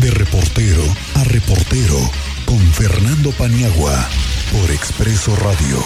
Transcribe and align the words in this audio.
De 0.00 0.10
reportero 0.12 0.82
a 1.14 1.24
reportero 1.24 1.98
con 2.46 2.56
Fernando 2.72 3.32
Paniagua 3.32 4.08
por 4.50 4.70
Expreso 4.70 5.36
Radio. 5.36 5.76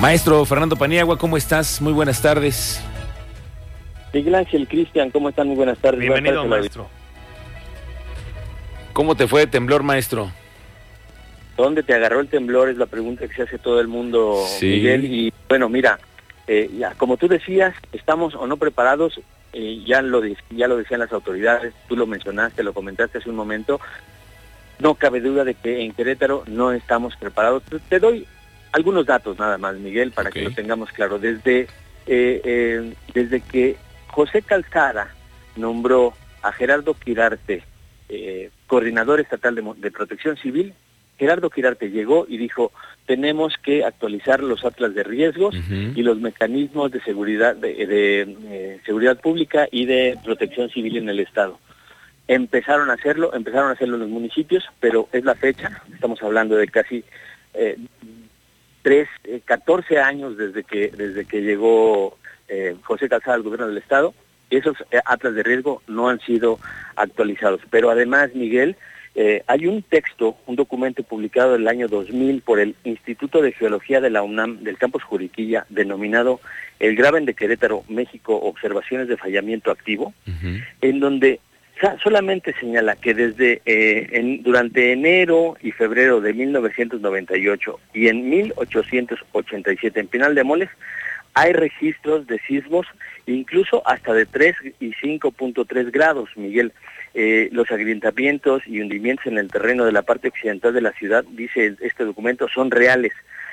Maestro 0.00 0.42
Fernando 0.46 0.76
Paniagua, 0.76 1.18
¿cómo 1.18 1.36
estás? 1.36 1.82
Muy 1.82 1.92
buenas 1.92 2.22
tardes. 2.22 2.82
Miguel 4.14 4.34
Ángel 4.36 4.66
Cristian, 4.66 5.10
¿cómo 5.10 5.28
están? 5.28 5.48
Muy 5.48 5.56
buenas 5.56 5.76
tardes. 5.76 6.00
Bienvenido, 6.00 6.46
maestro. 6.46 6.88
¿Cómo 8.94 9.14
te 9.14 9.28
fue 9.28 9.40
de 9.40 9.46
temblor, 9.48 9.82
maestro? 9.82 10.32
¿Dónde 11.58 11.82
te 11.82 11.92
agarró 11.92 12.20
el 12.20 12.28
temblor? 12.28 12.70
Es 12.70 12.78
la 12.78 12.86
pregunta 12.86 13.28
que 13.28 13.34
se 13.34 13.42
hace 13.42 13.58
todo 13.58 13.78
el 13.78 13.88
mundo, 13.88 14.42
Miguel. 14.62 15.04
Y 15.04 15.32
bueno, 15.50 15.68
mira, 15.68 15.98
eh, 16.46 16.70
ya, 16.76 16.94
como 16.94 17.16
tú 17.16 17.28
decías, 17.28 17.74
estamos 17.92 18.34
o 18.34 18.46
no 18.46 18.56
preparados, 18.56 19.20
eh, 19.52 19.82
ya, 19.86 20.02
lo 20.02 20.22
ya 20.50 20.68
lo 20.68 20.76
decían 20.76 21.00
las 21.00 21.12
autoridades, 21.12 21.72
tú 21.88 21.96
lo 21.96 22.06
mencionaste, 22.06 22.62
lo 22.62 22.74
comentaste 22.74 23.18
hace 23.18 23.30
un 23.30 23.36
momento, 23.36 23.80
no 24.78 24.94
cabe 24.94 25.20
duda 25.20 25.44
de 25.44 25.54
que 25.54 25.82
en 25.82 25.92
Querétaro 25.92 26.44
no 26.46 26.72
estamos 26.72 27.16
preparados. 27.16 27.62
Te 27.88 27.98
doy 27.98 28.26
algunos 28.72 29.06
datos 29.06 29.38
nada 29.38 29.56
más, 29.56 29.76
Miguel, 29.76 30.12
para 30.12 30.30
que 30.30 30.42
lo 30.42 30.50
tengamos 30.50 30.90
claro. 30.90 31.18
Desde, 31.18 31.68
eh, 32.06 32.94
desde 33.14 33.40
que 33.40 33.76
José 34.08 34.42
Calzada 34.42 35.14
nombró 35.56 36.12
a 36.42 36.52
Gerardo 36.52 36.94
Quirarte, 36.94 37.62
coordinador 38.66 39.20
estatal 39.20 39.54
de 39.76 39.90
protección 39.90 40.36
civil, 40.36 40.74
Gerardo 41.18 41.50
Quirarte 41.50 41.90
llegó 41.90 42.26
y 42.28 42.38
dijo, 42.38 42.72
tenemos 43.06 43.54
que 43.62 43.84
actualizar 43.84 44.42
los 44.42 44.64
atlas 44.64 44.94
de 44.94 45.04
riesgos 45.04 45.54
y 45.68 46.02
los 46.02 46.18
mecanismos 46.18 46.90
de 46.90 47.00
seguridad, 47.02 47.54
de, 47.54 47.74
eh, 47.78 48.80
seguridad 48.84 49.20
pública 49.20 49.68
y 49.70 49.84
de 49.84 50.18
protección 50.24 50.70
civil 50.70 50.96
en 50.96 51.08
el 51.08 51.20
Estado. 51.20 51.58
Empezaron 52.26 52.90
a 52.90 52.94
hacerlo, 52.94 53.34
empezaron 53.34 53.68
a 53.68 53.72
hacerlo 53.72 53.96
en 53.96 54.02
los 54.02 54.10
municipios, 54.10 54.64
pero 54.80 55.08
es 55.12 55.24
la 55.24 55.34
fecha, 55.34 55.82
estamos 55.92 56.22
hablando 56.22 56.56
de 56.56 56.66
casi 56.68 57.04
eh, 57.52 57.76
tres, 58.82 59.08
14 59.44 59.94
eh, 59.94 59.98
años 59.98 60.36
desde 60.38 60.64
que, 60.64 60.88
desde 60.88 61.26
que 61.26 61.42
llegó 61.42 62.16
José 62.82 63.08
Calzada 63.08 63.34
al 63.34 63.42
gobierno 63.42 63.66
del 63.66 63.78
Estado, 63.78 64.14
esos 64.50 64.76
atlas 65.06 65.34
de 65.34 65.42
riesgo 65.42 65.82
no 65.88 66.08
han 66.08 66.20
sido 66.20 66.58
actualizados. 66.94 67.60
Pero 67.70 67.90
además, 67.90 68.34
Miguel, 68.34 68.76
eh, 69.14 69.42
hay 69.46 69.66
un 69.66 69.82
texto, 69.82 70.36
un 70.46 70.56
documento 70.56 71.02
publicado 71.04 71.54
en 71.54 71.62
el 71.62 71.68
año 71.68 71.88
2000 71.88 72.42
por 72.42 72.58
el 72.58 72.74
Instituto 72.84 73.42
de 73.42 73.52
Geología 73.52 74.00
de 74.00 74.10
la 74.10 74.22
UNAM 74.22 74.64
del 74.64 74.76
campus 74.76 75.04
Juriquilla, 75.04 75.66
denominado 75.68 76.40
El 76.80 76.96
Graben 76.96 77.24
de 77.24 77.34
Querétaro, 77.34 77.84
México, 77.88 78.34
Observaciones 78.36 79.06
de 79.06 79.16
Fallamiento 79.16 79.70
Activo, 79.70 80.12
en 80.80 81.00
donde 81.00 81.40
solamente 82.02 82.54
señala 82.58 82.96
que 82.96 83.14
desde 83.14 83.62
eh, 83.66 84.40
durante 84.42 84.92
enero 84.92 85.56
y 85.60 85.70
febrero 85.70 86.20
de 86.20 86.32
1998 86.32 87.80
y 87.94 88.08
en 88.08 88.28
1887 88.28 90.00
en 90.00 90.08
Pinal 90.08 90.34
de 90.34 90.44
Moles 90.44 90.70
hay 91.34 91.52
registros 91.52 92.26
de 92.26 92.38
sismos 92.40 92.86
incluso 93.26 93.86
hasta 93.86 94.12
de 94.12 94.26
3 94.26 94.54
y 94.80 94.92
5.3 94.92 95.90
grados, 95.90 96.30
Miguel. 96.36 96.72
Eh, 97.14 97.48
los 97.52 97.70
agrietamientos 97.70 98.62
y 98.66 98.80
hundimientos 98.80 99.26
en 99.26 99.38
el 99.38 99.48
terreno 99.48 99.84
de 99.84 99.92
la 99.92 100.02
parte 100.02 100.28
occidental 100.28 100.74
de 100.74 100.80
la 100.80 100.92
ciudad, 100.92 101.24
dice 101.30 101.76
este 101.80 102.04
documento, 102.04 102.48
son 102.48 102.70
reales. 102.70 103.12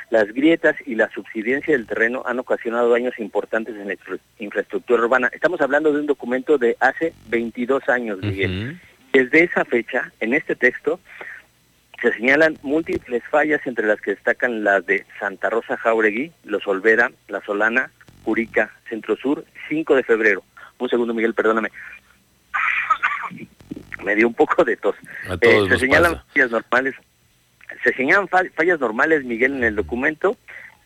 Las 0.09 0.27
grietas 0.33 0.75
y 0.85 0.95
la 0.95 1.09
subsidencia 1.11 1.73
del 1.73 1.85
terreno 1.85 2.23
han 2.25 2.39
ocasionado 2.39 2.89
daños 2.89 3.17
importantes 3.19 3.75
en 3.75 3.87
la 3.87 3.95
infraestructura 4.39 5.03
urbana. 5.03 5.29
Estamos 5.31 5.61
hablando 5.61 5.93
de 5.93 6.01
un 6.01 6.07
documento 6.07 6.57
de 6.57 6.75
hace 6.79 7.13
22 7.29 7.87
años, 7.87 8.19
Miguel. 8.21 8.79
Desde 9.13 9.43
esa 9.43 9.63
fecha, 9.63 10.11
en 10.19 10.33
este 10.33 10.55
texto, 10.55 10.99
se 12.01 12.11
señalan 12.13 12.57
múltiples 12.63 13.23
fallas 13.29 13.61
entre 13.65 13.85
las 13.85 14.01
que 14.01 14.11
destacan 14.11 14.63
las 14.63 14.85
de 14.85 15.05
Santa 15.19 15.49
Rosa 15.49 15.77
Jauregui, 15.77 16.31
Los 16.43 16.65
Olvera, 16.65 17.11
La 17.27 17.41
Solana, 17.41 17.91
Curica, 18.23 18.73
Centro 18.89 19.15
Sur, 19.15 19.45
5 19.69 19.95
de 19.95 20.03
febrero. 20.03 20.43
Un 20.79 20.89
segundo, 20.89 21.13
Miguel, 21.13 21.35
perdóname. 21.35 21.69
Me 24.03 24.15
dio 24.15 24.27
un 24.27 24.33
poco 24.33 24.63
de 24.63 24.77
tos. 24.77 24.95
Eh, 25.41 25.65
se 25.69 25.77
señalan 25.77 26.21
fallas 26.33 26.49
normales, 26.49 26.95
se 27.83 27.93
señalan 27.93 28.27
fallas 28.27 28.79
normales, 28.79 29.23
Miguel, 29.23 29.57
en 29.57 29.63
el 29.63 29.75
documento, 29.75 30.35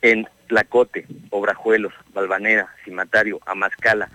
en 0.01 0.27
Tlacote, 0.47 1.05
Obrajuelos, 1.29 1.93
Valvanera, 2.13 2.67
Cimatario, 2.83 3.39
Amascala, 3.45 4.09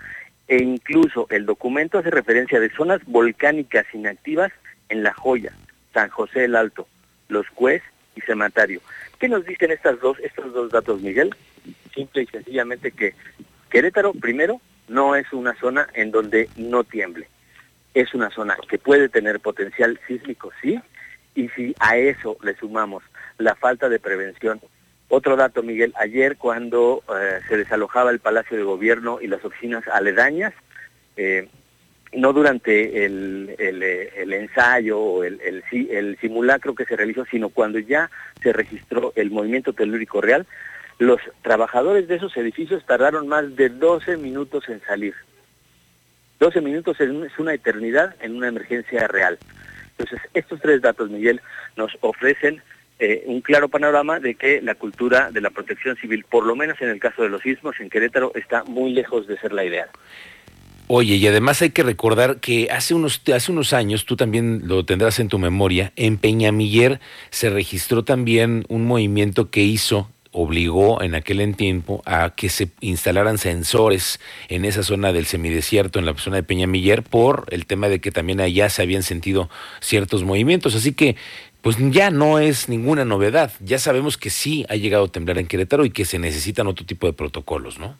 e 0.47 0.57
incluso 0.57 1.25
el 1.31 1.47
documento 1.47 1.97
hace 1.97 2.11
referencia 2.11 2.59
de 2.59 2.69
zonas 2.69 3.01
volcánicas 3.05 3.85
inactivas 3.93 4.51
en 4.89 5.01
La 5.01 5.13
Joya, 5.13 5.51
San 5.93 6.09
José 6.09 6.45
el 6.45 6.55
Alto, 6.55 6.87
Los 7.27 7.47
Cues 7.49 7.81
y 8.15 8.21
Cematario. 8.21 8.81
¿Qué 9.19 9.27
nos 9.29 9.45
dicen 9.45 9.71
estas 9.71 9.99
dos, 9.99 10.19
estos 10.19 10.53
dos 10.53 10.71
datos, 10.71 11.01
Miguel? 11.01 11.35
Simple 11.93 12.23
y 12.23 12.25
sencillamente 12.27 12.91
que 12.91 13.13
Querétaro, 13.69 14.13
primero, 14.13 14.59
no 14.87 15.15
es 15.15 15.31
una 15.31 15.55
zona 15.55 15.87
en 15.93 16.11
donde 16.11 16.49
no 16.57 16.83
tiemble 16.83 17.27
es 17.93 18.13
una 18.13 18.29
zona 18.29 18.57
que 18.67 18.77
puede 18.77 19.09
tener 19.09 19.39
potencial 19.39 19.99
sísmico, 20.07 20.51
sí, 20.61 20.79
y 21.35 21.49
si 21.49 21.75
a 21.79 21.97
eso 21.97 22.37
le 22.41 22.55
sumamos 22.55 23.03
la 23.37 23.55
falta 23.55 23.89
de 23.89 23.99
prevención. 23.99 24.61
Otro 25.09 25.35
dato, 25.35 25.61
Miguel, 25.61 25.93
ayer 25.97 26.37
cuando 26.37 27.03
eh, 27.09 27.39
se 27.49 27.57
desalojaba 27.57 28.11
el 28.11 28.19
Palacio 28.19 28.55
de 28.55 28.63
Gobierno 28.63 29.19
y 29.21 29.27
las 29.27 29.43
oficinas 29.43 29.85
aledañas, 29.87 30.53
eh, 31.17 31.49
no 32.13 32.33
durante 32.33 33.05
el, 33.05 33.55
el, 33.57 34.33
ensayo 34.33 34.99
o 34.99 35.23
el, 35.23 35.39
el, 35.41 36.17
simulacro 36.19 36.75
que 36.75 36.85
se 36.85 36.95
realizó, 36.95 37.25
sino 37.25 37.49
cuando 37.49 37.79
ya 37.79 38.09
se 38.43 38.51
registró 38.51 39.13
el 39.15 39.31
movimiento 39.31 39.73
telúrico 39.73 40.19
real, 40.19 40.45
los 40.99 41.21
trabajadores 41.41 42.07
de 42.07 42.15
esos 42.15 42.35
edificios 42.37 42.85
tardaron 42.85 43.27
más 43.27 43.55
de 43.55 43.69
12 43.69 44.17
minutos 44.17 44.67
en 44.69 44.81
salir. 44.81 45.15
12 46.39 46.61
minutos 46.61 46.99
es 46.99 47.39
una 47.39 47.53
eternidad 47.53 48.15
en 48.19 48.35
una 48.35 48.49
emergencia 48.49 49.07
real. 49.07 49.37
Entonces, 49.97 50.19
estos 50.33 50.59
tres 50.59 50.81
datos, 50.81 51.09
Miguel, 51.09 51.41
nos 51.75 51.97
ofrecen 52.01 52.61
eh, 52.99 53.23
un 53.25 53.41
claro 53.41 53.69
panorama 53.69 54.19
de 54.19 54.35
que 54.35 54.61
la 54.61 54.75
cultura 54.75 55.31
de 55.31 55.41
la 55.41 55.49
protección 55.49 55.95
civil, 55.95 56.25
por 56.29 56.45
lo 56.45 56.55
menos 56.55 56.79
en 56.81 56.89
el 56.89 56.99
caso 56.99 57.23
de 57.23 57.29
los 57.29 57.41
sismos 57.41 57.79
en 57.79 57.89
Querétaro, 57.89 58.31
está 58.35 58.63
muy 58.63 58.93
lejos 58.93 59.27
de 59.27 59.39
ser 59.39 59.53
la 59.53 59.65
ideal. 59.65 59.89
Oye, 60.87 61.15
y 61.15 61.27
además 61.27 61.61
hay 61.61 61.69
que 61.69 61.83
recordar 61.83 62.39
que 62.39 62.67
hace 62.69 62.93
unos, 62.93 63.21
hace 63.33 63.51
unos 63.51 63.71
años, 63.73 64.05
tú 64.05 64.17
también 64.17 64.63
lo 64.65 64.83
tendrás 64.83 65.19
en 65.19 65.29
tu 65.29 65.39
memoria, 65.39 65.93
en 65.95 66.17
Peñamiller 66.17 66.99
se 67.29 67.49
registró 67.49 68.03
también 68.03 68.65
un 68.67 68.85
movimiento 68.85 69.49
que 69.49 69.61
hizo 69.61 70.09
obligó 70.31 71.01
en 71.01 71.15
aquel 71.15 71.55
tiempo 71.55 72.01
a 72.05 72.31
que 72.31 72.49
se 72.49 72.69
instalaran 72.79 73.37
sensores 73.37 74.19
en 74.47 74.65
esa 74.65 74.83
zona 74.83 75.11
del 75.11 75.25
semidesierto, 75.25 75.99
en 75.99 76.05
la 76.05 76.17
zona 76.17 76.37
de 76.37 76.43
Peñamiller, 76.43 77.03
por 77.03 77.45
el 77.49 77.65
tema 77.65 77.89
de 77.89 77.99
que 77.99 78.11
también 78.11 78.39
allá 78.39 78.69
se 78.69 78.81
habían 78.81 79.03
sentido 79.03 79.49
ciertos 79.81 80.23
movimientos. 80.23 80.75
Así 80.75 80.93
que, 80.93 81.15
pues 81.61 81.75
ya 81.91 82.09
no 82.11 82.39
es 82.39 82.69
ninguna 82.69 83.05
novedad. 83.05 83.51
Ya 83.59 83.77
sabemos 83.77 84.17
que 84.17 84.29
sí 84.29 84.65
ha 84.69 84.75
llegado 84.75 85.05
a 85.05 85.11
temblar 85.11 85.37
en 85.37 85.47
Querétaro 85.47 85.85
y 85.85 85.91
que 85.91 86.05
se 86.05 86.17
necesitan 86.17 86.67
otro 86.67 86.85
tipo 86.85 87.07
de 87.07 87.13
protocolos, 87.13 87.77
¿no? 87.77 87.97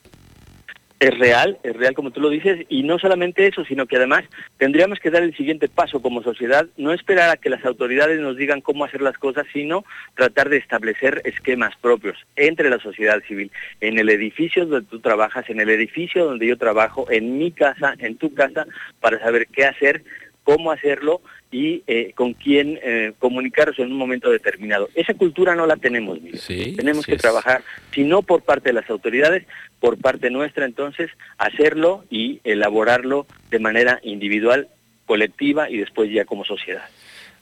Es 1.02 1.18
real, 1.18 1.58
es 1.64 1.76
real 1.76 1.96
como 1.96 2.12
tú 2.12 2.22
lo 2.22 2.30
dices, 2.30 2.64
y 2.70 2.84
no 2.84 3.00
solamente 3.00 3.48
eso, 3.48 3.66
sino 3.66 3.88
que 3.88 3.96
además 3.96 4.24
tendríamos 4.58 5.00
que 5.00 5.10
dar 5.10 5.24
el 5.24 5.36
siguiente 5.36 5.68
paso 5.68 6.00
como 6.00 6.22
sociedad, 6.22 6.68
no 6.78 6.94
esperar 6.94 7.32
a 7.32 7.38
que 7.38 7.50
las 7.50 7.66
autoridades 7.66 8.20
nos 8.20 8.38
digan 8.38 8.62
cómo 8.62 8.86
hacer 8.86 9.02
las 9.02 9.18
cosas, 9.18 9.48
sino 9.52 9.84
tratar 10.14 10.50
de 10.50 10.58
establecer 10.58 11.24
esquemas 11.26 11.76
propios 11.82 12.20
entre 12.36 12.70
la 12.70 12.78
sociedad 12.78 13.20
civil, 13.28 13.52
en 13.82 13.98
el 13.98 14.10
edificio 14.10 14.68
donde 14.68 14.88
tú 14.88 15.00
trabajas, 15.00 15.50
en 15.50 15.60
el 15.60 15.72
edificio 15.72 16.24
donde 16.24 16.46
yo 16.46 16.56
trabajo, 16.56 17.08
en 17.10 17.40
mi 17.40 17.52
casa, 17.52 17.96
en 17.98 18.18
tu 18.18 18.36
casa, 18.36 18.68
para 19.00 19.20
saber 19.20 19.48
qué 19.48 19.66
hacer, 19.66 20.04
cómo 20.52 20.72
hacerlo 20.72 21.22
y 21.50 21.84
eh, 21.88 22.12
con 22.14 22.34
quién 22.34 22.78
eh, 22.84 23.14
comunicarse 23.20 23.82
en 23.82 23.92
un 23.92 23.98
momento 23.98 24.30
determinado. 24.30 24.90
Esa 24.96 25.14
cultura 25.14 25.56
no 25.56 25.66
la 25.66 25.78
tenemos, 25.78 26.20
tenemos 26.48 27.06
que 27.06 27.16
trabajar, 27.16 27.64
si 27.94 28.04
no 28.04 28.22
por 28.22 28.42
parte 28.42 28.70
de 28.70 28.74
las 28.74 28.90
autoridades, 28.90 29.46
por 29.80 29.98
parte 29.98 30.30
nuestra 30.30 30.66
entonces, 30.66 31.10
hacerlo 31.38 32.04
y 32.10 32.42
elaborarlo 32.44 33.28
de 33.50 33.60
manera 33.60 34.00
individual, 34.04 34.68
colectiva 35.06 35.70
y 35.70 35.78
después 35.78 36.12
ya 36.12 36.26
como 36.26 36.44
sociedad. 36.44 36.84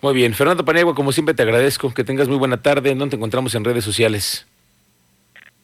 Muy 0.01 0.13
bien, 0.13 0.33
Fernando 0.33 0.63
Paniagua, 0.63 0.93
como 0.93 1.11
siempre 1.11 1.33
te 1.33 1.41
agradezco, 1.41 1.93
que 1.93 2.03
tengas 2.03 2.27
muy 2.27 2.37
buena 2.37 2.61
tarde, 2.61 2.89
¿dónde 2.89 3.11
te 3.11 3.15
encontramos 3.15 3.55
en 3.55 3.65
redes 3.65 3.83
sociales? 3.83 4.47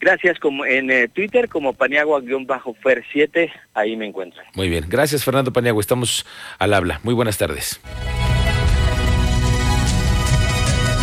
Gracias, 0.05 0.37
como 0.37 0.67
en 0.67 0.91
eh, 0.91 1.07
Twitter 1.07 1.49
como 1.49 1.73
Paniagua-Fer7, 1.73 3.51
ahí 3.73 3.95
me 3.95 4.05
encuentran. 4.05 4.45
Muy 4.53 4.69
bien, 4.69 4.85
gracias 4.87 5.25
Fernando 5.25 5.51
Paniagua, 5.51 5.81
estamos 5.81 6.27
al 6.59 6.75
habla. 6.75 6.99
Muy 7.01 7.15
buenas 7.15 7.39
tardes. 7.39 7.81